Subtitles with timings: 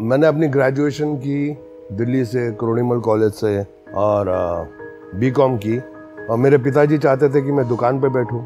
[0.00, 1.56] मैंने अपनी ग्रेजुएशन की
[1.92, 3.62] दिल्ली से करोनीमल कॉलेज से
[3.96, 4.28] और
[5.14, 5.78] बी कॉम की।
[6.30, 8.42] और मेरे पिताजी चाहते थे कि मैं दुकान पे बैठूं।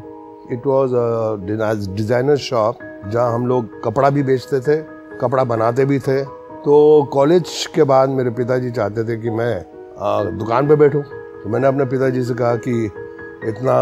[0.53, 2.77] इट वाज डिज़ाइनर शॉप
[3.07, 4.77] जहाँ हम लोग कपड़ा भी बेचते थे
[5.19, 9.53] कपड़ा बनाते भी थे। तो कॉलेज के बाद मेरे पिताजी चाहते थे कि मैं
[9.99, 12.85] आ, दुकान पे बैठूं। तो मैंने अपने पिताजी से कहा कि
[13.47, 13.75] इतना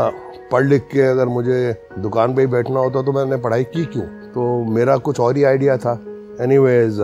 [0.52, 4.06] पढ़ लिख के अगर मुझे दुकान पे ही बैठना होता तो मैंने पढ़ाई की क्यों?
[4.34, 6.00] तो मेरा कुछ और ही आइडिया था।
[6.42, 7.00] एनीवेज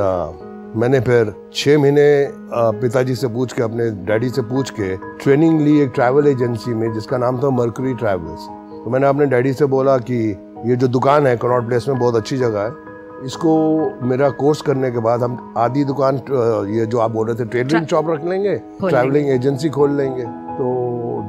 [0.76, 2.04] मैंने फिर छः महीने
[2.82, 6.94] पिताजी से पूछ के अपने डैडी से पूछ के ट्रेनिंग ली एक ट्रैवल एजेंसी में
[6.94, 8.48] जिसका नाम था मर्करी ट्रैवल्स।
[8.84, 10.18] तो मैंने अपने डैडी से बोला कि
[10.66, 12.72] ये जो दुकान है कनॉट प्लेस में बहुत अच्छी जगह है
[13.26, 13.52] इसको
[14.08, 16.16] मेरा कोर्स करने के बाद हम आधी दुकान
[16.72, 18.56] ये जो आप बोल रहे थे ट्रेडिंग शॉप रख लेंगे?
[18.82, 20.66] ट्रैवलिंग एजेंसी खोल लेंगे। तो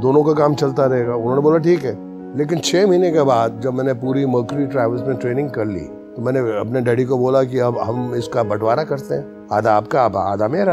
[0.02, 1.96] दोनों का काम चलता रहेगा। उन्होंने बोला ठीक है।
[2.38, 6.22] लेकिन छः महीने के बाद जब मैंने पूरी मर्करी ट्रैवल्स में ट्रेनिंग कर ली तो
[6.24, 10.46] मैंने अपने डैडी को बोला कि अब हम इसका बंटवारा करते हैं। आधा आपका आधा
[10.48, 10.72] मेरा।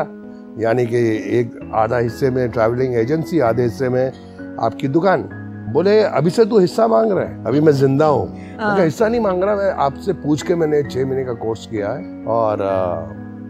[0.60, 0.98] यानी कि
[1.40, 4.12] एक आधा हिस्से में ट्रैवलिंग एजेंसी आधे हिस्से में
[4.60, 5.28] आपकी दुकान।
[5.74, 9.22] बोले अभी से तू हिस्सा मांग रहा है। अभी मैं ज़िंदा हूँ। हाँ। हिस्सा नहीं
[9.22, 12.96] मांग रहा मैं आपसे पूछ के मैंने छः महीने का कोर्स किया है। और आ,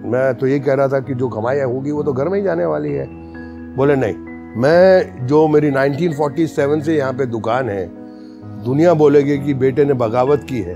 [0.09, 2.43] मैं तो ये कह रहा था कि जो कमाई होगी वो तो घर में ही
[2.45, 3.05] जाने वाली है।
[3.75, 4.15] बोले नहीं
[4.61, 7.85] मैं जो मेरी 1947 से यहाँ पे दुकान है
[8.65, 10.75] दुनिया बोलेगी कि बेटे ने बगावत की है।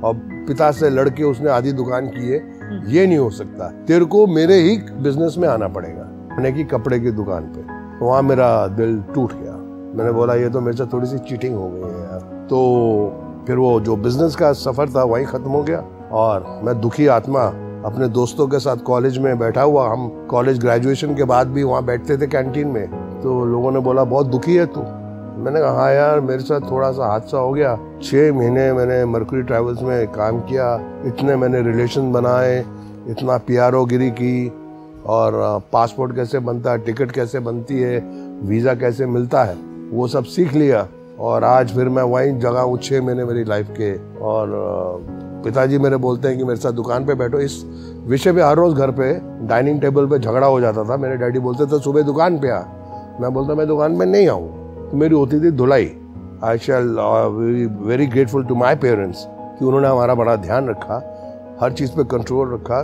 [0.00, 4.04] और पिता से लड़के उसने आधी दुकान की है हम्म। ये नहीं हो सकता। तेरे
[4.04, 8.66] को मेरे ही बिज़नेस में आना पड़ेगा। मैंने की कपड़े की दुकान पे। वहाँ मेरा
[8.66, 9.52] दिल टूट गया।
[9.96, 13.56] मैंने बोला ये तो मेरे से थोड़ी सी चीटिंग हो गई है यार। तो फिर
[13.56, 17.40] वो जो बिज़नेस का सफ़र था वही खत्म हो गया। और मैं दुखी आत्मा
[17.84, 21.84] अपने दोस्तों के साथ कॉलेज में बैठा हुआ। हम कॉलेज ग्रेजुएशन के बाद भी वहाँ
[21.84, 22.86] बैठते थे कैंटीन में।
[23.20, 24.99] तो लोगों ने बोला बहुत दुखी है तू।
[25.40, 29.42] मैंने कहा हाँ यार, मेरे साथ थोड़ा सा हादसा हो गया। छः महीने मैंने मर्करी
[29.42, 30.74] ट्रैवल्स में काम किया।
[31.06, 32.64] इतने मैंने रिलेशन बनाए,
[33.08, 34.52] इतना पी गिरी की
[35.06, 35.32] और
[35.72, 37.98] पासपोर्ट कैसे बनता है, टिकट कैसे बनती है,
[38.42, 39.56] वीज़ा कैसे मिलता है,
[39.92, 40.86] वो सब सीख लिया।
[41.20, 44.48] और आज फिर मैं वहीं जगह हूँ छः महीने मेरी लाइफ के। और
[45.44, 47.64] पिताजी मेरे बोलते हैं कि मेरे साथ दुकान पे बैठो। इस
[48.06, 49.12] विषय पे हर रोज़ घर पे
[49.46, 52.62] डाइनिंग टेबल पे झगड़ा हो जाता था। मेरे डैडी बोलते थे, सुबह दुकान पे आ।
[53.20, 54.59] मैं बोलता, मैं दुकान पे नहीं आऊँ।
[54.94, 55.90] मेरी होती थी धुलाई।
[56.44, 56.96] I shall
[57.86, 60.96] very grateful to my parents कि उन्होंने हमारा बड़ा ध्यान रखा,
[61.60, 62.80] हर चीज़ पे कंट्रोल रखा।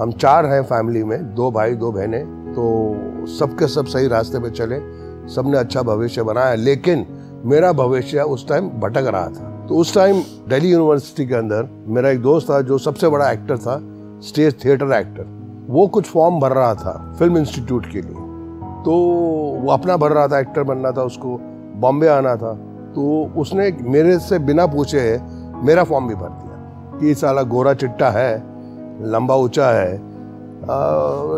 [0.00, 4.50] हम चार हैं फैमिली में, दो भाई, दो बहनें तो सबके सब सही रास्ते पे
[4.50, 4.78] चले
[5.28, 7.06] सबने अच्छा भविष्य बनाया। लेकिन
[7.44, 12.10] मेरा भविष्य उस टाइम भटक रहा था। तो उस टाइम दिल्ली यूनिवर्सिटी के अंदर मेरा
[12.10, 13.78] एक दोस्त था जो सबसे बड़ा एक्टर था
[14.22, 15.26] स्टेज थिएटर एक्टर
[15.68, 18.21] वो कुछ फॉर्म भर रहा था फ़िल्म इंस्टीट्यूट के लिए।
[18.84, 18.92] तो
[19.62, 21.38] वो अपना भर रहा था एक्टर बनना था उसको,
[21.76, 22.52] बॉम्बे आना था।
[22.94, 25.02] तो उसने मेरे से बिना पूछे
[25.64, 28.34] मेरा फॉर्म भी भर दिया कि साला गोरा चिट्टा है,
[29.04, 29.92] लंबा ऊँचा है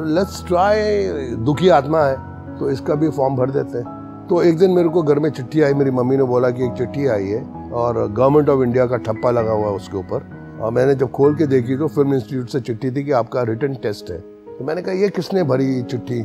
[0.06, 1.08] लेट्स ट्राई
[1.44, 2.16] दुखी आत्मा है
[2.58, 5.60] तो इसका भी फॉर्म भर देते हैं। तो एक दिन मेरे को घर में चिट्ठी
[5.62, 8.96] आई, मेरी मम्मी ने बोला कि एक चिट्ठी आई है और गवर्नमेंट ऑफ़ इंडिया का
[8.98, 10.22] ठप्पा लगा हुआ है उसके ऊपर।
[10.60, 13.74] और मैंने जब खोल के देखी तो फ़िल्म इंस्टीट्यूट से चिट्ठी थी कि आपका रिटर्न
[13.82, 16.20] टेस्ट है। तो मैंने कहा, ये किसने भरी चिट्ठी?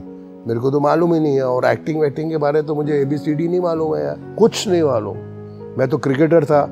[0.48, 3.06] मेरे को तो मालूम ही नहीं है, और एक्टिंग वैक्टिंग के बारे तो मुझे ए
[3.06, 5.18] बी सी डी नहीं मालूम है यार। कुछ नहीं मालूम।
[5.80, 6.66] मैं तो क्रिकेटर था,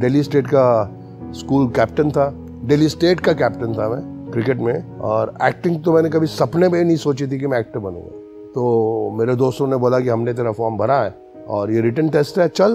[0.00, 2.28] दिल्ली स्टेट का स्कूल कैप्टन था,
[2.64, 6.82] दिल्ली स्टेट का कैप्टन था मैं क्रिकेट में, और एक्टिंग तो मैंने कभी सपने में
[6.84, 8.24] नहीं सोची थी कि मैं एक्टर बनूँगा।
[8.54, 11.14] तो मेरे दोस्तों ने बोला कि हमने तेरा फॉर्म भरा है,
[11.48, 12.72] और ये रिटर्न टेस्ट है, चल।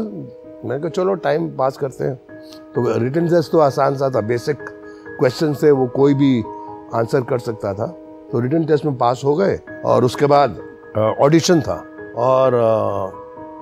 [0.65, 2.15] मैंने कहा, चलो टाइम पास करते हैं।
[2.75, 4.57] तो रिटर्न टेस्ट तो आसान सा था बेसिक
[5.19, 6.39] क्वेश्चन से वो कोई भी
[6.95, 7.85] आंसर कर सकता था।
[8.31, 10.57] तो रिटर्न टेस्ट में पास हो गए और उसके बाद
[11.21, 11.75] ऑडिशन था
[12.19, 12.59] और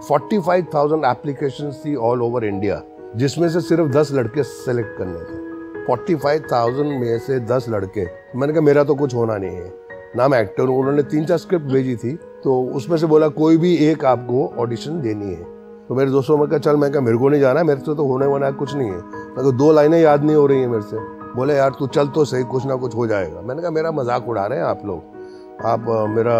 [0.07, 2.81] फोर्टी फाइव थाउज़ेंड एप्लीकेशन थी ऑल ओवर इंडिया
[3.15, 8.05] जिसमें से सिर्फ़ दस लड़के सेलेक्ट करने थे। फोर्टी फाइव थाउज़ेंड में से दस लड़के।
[8.35, 9.73] मैंने कहा, मेरा तो कुछ होना नहीं है।
[10.17, 12.13] ना मैं एक्टर हूँ। उन्होंने तीन चार स्क्रिप्ट भेजी थी
[12.43, 15.43] तो उसमें से बोला, कोई भी एक आपको ऑडिशन देनी है।
[15.87, 18.05] तो मेरे दोस्तों में कहा, चल, मैं कहा, मेरे को नहीं जाना मेरे से तो
[18.07, 18.97] होने वाला कुछ नहीं है।
[19.37, 20.97] मैं दो लाइनें याद नहीं हो रही हैं मेरे से।
[21.39, 24.27] बोले, यार, तू चल तो सही, कुछ ना कुछ हो जाएगा। मैंने कहा, मेरा मज़ाक
[24.29, 25.17] उड़ा रहे हैं आप लोग।
[25.65, 26.37] आप मेरा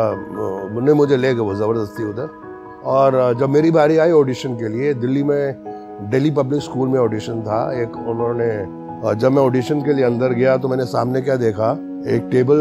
[0.82, 2.30] ने मुझे ले गए वो, ज़बरदस्ती उधर।
[2.88, 7.42] और जब मेरी बारी आई ऑडिशन के लिए, दिल्ली में, दिल्ली पब्लिक स्कूल में ऑडिशन
[7.44, 11.72] था। एक उन्होंने जब मैं ऑडिशन के लिए अंदर गया तो मैंने सामने क्या देखा?
[12.08, 12.58] एक टेबल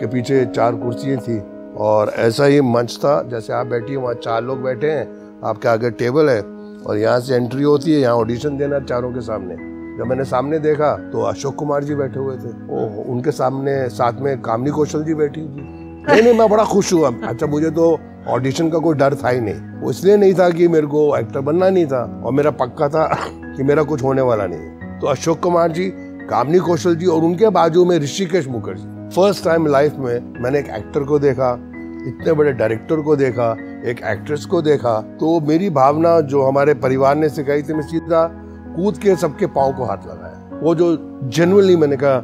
[0.00, 1.38] के पीछे चार कुर्सियाँ थी
[1.80, 5.06] और ऐसा ही मंच था, जैसे आप बैठी वहाँ चार लोग बैठे हैं,
[5.44, 9.20] आपके आगे टेबल है और यहाँ से एंट्री होती है, यहाँ ऑडिशन देना चारों के
[9.22, 13.88] सामने। जब मैंने सामने देखा तो अशोक कुमार जी बैठे हुए थे। ओह, उनके सामने
[13.90, 15.62] साथ में कामनी कौशल जी बैठी थी।
[16.06, 17.98] नहीं नहीं, मैं बड़ा खुश हुआ। अच्छा मुझे तो
[18.28, 21.40] ऑडिशन का कोई डर था ही नहीं। वो इसलिए नहीं था कि मेरे को एक्टर
[21.40, 25.40] बनना नहीं था और मेरा पक्का था कि मेरा कुछ होने वाला नहीं तो अशोक
[25.40, 25.88] कुमार जी,
[26.30, 29.08] कामनी कौशल जी और उनके बाजू में Hrishikesh Mukherjee.
[29.16, 31.52] First time life में मैंने एक एक्टर को देखा,
[32.08, 33.50] इतने बड़े डायरेक्टर को देखा,
[33.84, 38.24] एक एक्ट्रेस को देखा। तो मेरी भावना जो हमारे परिवार ने सिखाई थी मैं सीधा
[38.76, 42.20] कूद के सबके पाँव को हाथ लगाया। वो जो जेनुअनली मैंने कहा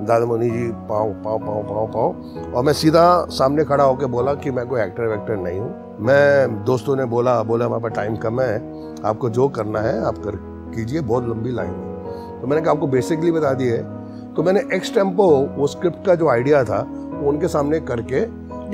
[0.00, 4.34] दादा मोनी जी पाँव पाँव पाँव पाँव पाँव। और मैं सीधा सामने खड़ा होकर बोला
[4.34, 8.16] कि मैं कोई एक्टर वैक्टर नहीं हूँ। मैं दोस्तों ने बोला बोला हमारे पास टाइम
[8.16, 8.56] कम है
[9.02, 10.36] आपको जो करना है आप कर
[10.74, 13.76] कीजिए बहुत लंबी लाइन है। तो मैंने कहा आपको बेसिकली बता दिए
[14.36, 16.80] तो मैंने एक्स टेंपो वो स्क्रिप्ट का जो आइडिया था
[17.12, 18.24] वो उनके सामने करके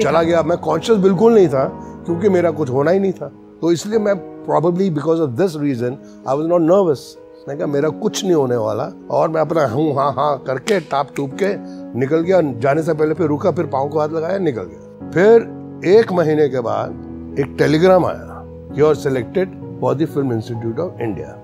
[0.02, 1.64] चला गया। मैं कॉन्शियस बिल्कुल नहीं था
[2.04, 3.30] क्योंकि मेरा कुछ होना ही नहीं था।
[3.62, 5.96] तो इसलिए मैं probably because of this reason
[6.28, 7.16] I was not nervous
[7.48, 11.08] मैं कहा मेरा कुछ नहीं होने वाला। और मैं अपना हूँ हाँ हाँ करके टाप
[11.16, 11.54] टूप के
[11.98, 15.88] निकल गया जाने से पहले फिर रुका फिर पाँव को हाथ लगाया निकल गया। फिर
[15.88, 18.42] एक महीने के बाद एक टेलीग्राम आया।
[18.78, 21.36] You are selected for the film institute of India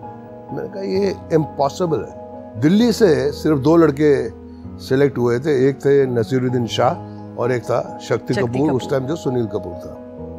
[0.52, 4.12] मैंने कहा ये इम्पॉसिबल है। दिल्ली से सिर्फ़ दो लड़के
[4.86, 9.16] सिलेक्ट हुए थे। एक थे नसीरुद्दीन शाह और एक था शक्ति कपूर उस टाइम जो
[9.16, 9.96] सुनील कपूर था।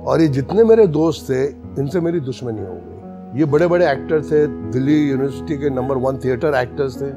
[0.08, 1.46] और ये जितने मेरे दोस्त थे,
[1.82, 6.18] इनसे मेरी दुश्मनी हो गई। ये बड़े बड़े एक्टर थे, दिल्ली यूनिवर्सिटी के नंबर वन
[6.18, 7.08] थिएटर एक्टर्स थे।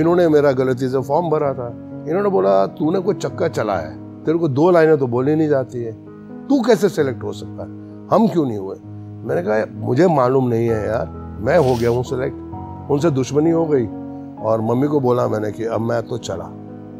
[0.00, 1.68] इन्होंने मेरा गलती से फॉर्म भरा था।
[2.08, 5.84] इन्होंने बोला, तूने कोई चक्का चला है। तेरे को दो लाइनें तो बोली नहीं जाती
[5.84, 5.92] है।
[6.48, 7.68] तू कैसे सेलेक्ट हो सकता है?
[8.08, 8.76] हम क्यों नहीं हुए?
[9.28, 12.36] मैंने कहा, मुझे मालूम नहीं है यार। मैं हो गया हूँ सेलेक्ट
[12.90, 13.86] उनसे दुश्मनी हो गई।
[14.42, 16.52] और मम्मी को बोला मैंने कि, अब मैं तो चला।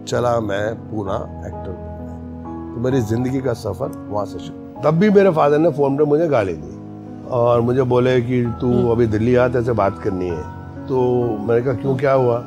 [0.07, 1.15] चला मैं पूरा
[1.47, 1.94] एक्टर
[2.75, 6.05] तो मेरी ज़िंदगी का सफ़र वहाँ से शुरू। तब भी मेरे फादर ने फ़ोन पे
[6.05, 9.99] मुझे गाली दी और मुझे बोले कि तू हम्म। अभी दिल्ली आ तेरे से बात
[10.05, 10.43] करनी है।
[10.87, 11.03] तो
[11.41, 12.39] मैंने कहा क्यों क्या हुआ?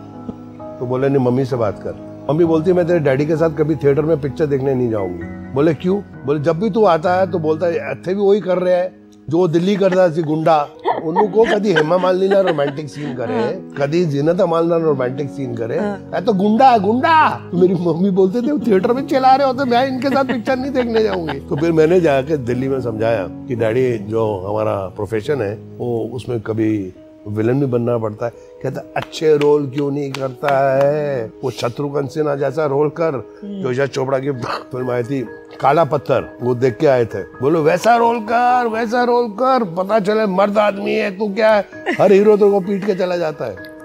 [0.79, 3.55] तो बोले नहीं मम्मी से बात कर। मम्मी बोलती है मैं तेरे डैडी के साथ
[3.57, 6.01] कभी थिएटर में पिक्चर देखने नहीं जाऊँगी। बोले क्यों?
[6.25, 8.95] बोले जब भी तू आता है तो बोलता है थे भी वही कर रहे हैं
[9.29, 10.57] जो दिल्ली करता सी गुंडा
[11.07, 13.41] उनको कभी हेमा मालिनी ना रोमांटिक सीन करे
[13.77, 18.41] कभी जीनत अमाल ना रोमांटिक सीन करे मैं तो गुंडा गुंडा। तो मेरी मम्मी बोलते
[18.41, 21.39] थे थिएटर में चला रहे हो तो मैं इनके साथ पिक्चर नहीं देखने जाऊँगी.
[21.39, 26.39] तो फिर मैंने जाके दिल्ली में समझाया कि डैडी जो हमारा प्रोफेशन है वो उसमें
[26.41, 26.71] कभी
[27.27, 28.31] विलन भी बनना पड़ता है।
[28.63, 31.31] कहता अच्छे रोल क्यों नहीं करता है?
[31.43, 34.31] वो शत्रुघ्न सिन्हा जैसा रोल कर। हम्म। जो यश चोपड़ा की
[34.71, 35.21] फ़िल्म आई थी
[35.61, 39.99] काला पत्थर वो देख के आए थे। बोलो वैसा रोल कर वैसा रोल कर पता
[39.99, 41.65] चले मर्द आदमी है तू क्या है?
[42.01, 43.76] हर हीरो तो को पीट के चला जाता है।